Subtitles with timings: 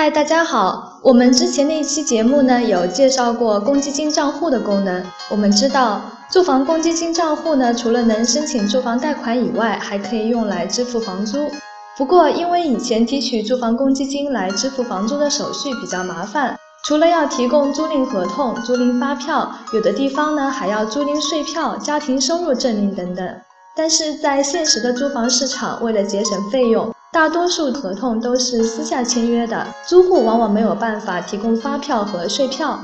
[0.00, 1.00] 嗨，大家好。
[1.02, 5.04] 我们之前的一期节目呢，有介绍过公积金账户的功能。
[5.28, 11.50] 我们知道，住房公积金账户呢，除了能申请住房贷款以外，还可以用来支付房租。
[11.96, 23.28] 不过，因为以前提取住房公积金来支付房租的手续比较麻烦，除了要提供租赁合同、租赁发票，有的地方呢还要租赁税票、家庭收入证明等等。
[23.74, 26.88] 但是在现实的租房市场，为了节省费用。
[27.10, 32.78] 大多数合同都是私下签约的，租户往往没有办法提供发票和税票，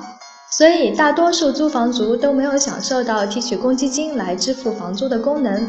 [0.51, 5.69] 所以大多数租房族都没有享受到提取公积金来支付房租的功能。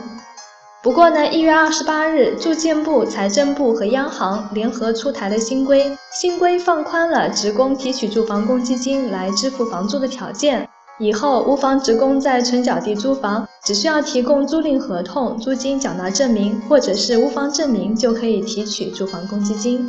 [0.81, 10.69] 不过呢，一月二十八日，住建部、财政部和央行联合出台了新规，新规放宽了职工提取住房公积金来支付房租的条件。
[10.97, 19.85] 以后，无房职工在存缴地租房，只需要提供租赁合同、租金缴纳证明或者是无房证明，就可以提取住房公积金。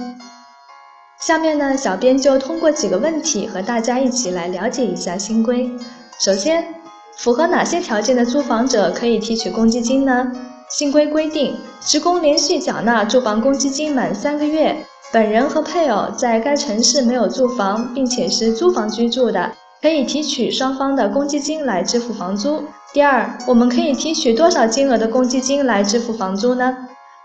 [1.21, 5.71] 下面呢，小编就通过几个问题和大家一起来了解一下新规。
[6.19, 6.75] 首先，
[7.17, 10.33] 符合哪些条件的租房者可以提取公积金呢？
[10.69, 14.77] 新规规定，职工连续缴纳住房公积金满三个月，
[15.13, 19.53] 本人和配偶在该城市没有住房，并且是租房居住的。
[19.83, 22.65] 可以提取双方的公积金来支付房租。
[22.93, 26.77] 第二，我们可以提取多少金额的公积金来支付房租呢？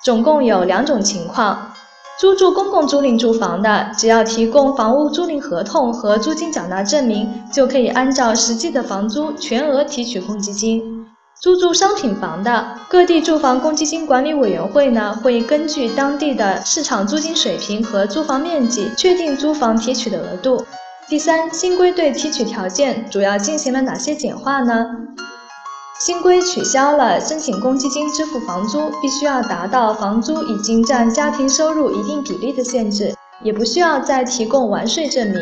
[0.03, 1.71] 总共有两种情况：
[2.19, 10.81] 租住公共租赁住房的，只要提供房屋租赁合同和租金缴纳证明，就可以按照实际的房租全额提取公积金；
[11.41, 20.65] 租住商品房的，各地住房公积金管理委员会呢，会根据当地的市场租金水平和租房面积，确定租房提取的额度。
[21.11, 24.85] 第三，新规对提取条件主要进行了哪些简化呢？
[25.99, 35.37] 新规取消了申请公积金支付房租必须要达到房租已经占家庭收入一定比例的限制，也不需要再提供完税证明。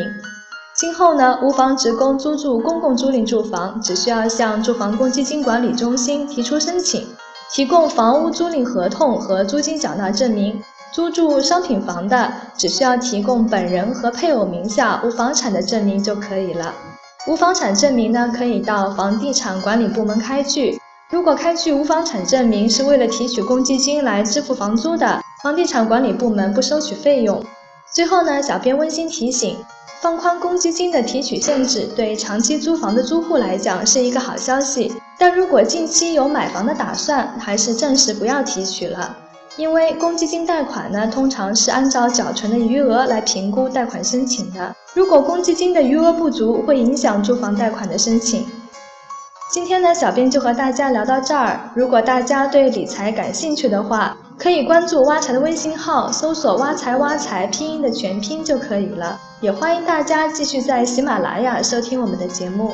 [0.76, 7.06] 今后呢，无房职工租住公共租赁住房，只需要向住房公积金管理中心提出申请，
[7.52, 10.60] 提供房屋租赁合同和租金缴纳证明。
[10.92, 16.74] 租住商品房的，只需要提供本人和配偶名下无房产的证明就可以了。
[17.26, 20.80] 无房产证明呢，可以到房地产管理部门开具。
[21.10, 27.44] 如果开具无房产证明是为了提取公积金来支付房租的，房地产管理部门不收取费用。
[27.92, 29.56] 最后呢，小编温馨提醒：
[30.00, 34.92] 放宽公积金的提取限制，对长期租房的租户来讲是一个好消息。
[35.18, 39.16] 但如果近期有买房的打算，还是暂时不要提取了。
[39.56, 44.74] 因为公积金贷款呢，通常是按照缴存的余额来评估贷款申请的。
[44.94, 48.46] 如果公积金的余额不足，会影响住房贷款的申请。
[49.50, 51.58] 今天呢，小编就和大家聊到这儿。
[51.74, 59.20] 如果大家对理财感兴趣的话，可以关注挖财的微信号，搜索“挖财挖财”拼音的全拼就可以了。
[59.40, 62.72] 也欢迎大家继续在喜马拉雅收听我们的节目。